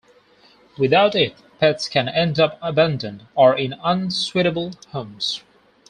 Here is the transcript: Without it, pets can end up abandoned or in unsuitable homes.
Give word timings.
Without 0.79 1.13
it, 1.13 1.35
pets 1.59 1.87
can 1.87 2.09
end 2.09 2.39
up 2.39 2.57
abandoned 2.59 3.27
or 3.35 3.55
in 3.55 3.75
unsuitable 3.83 4.71
homes. 4.89 5.43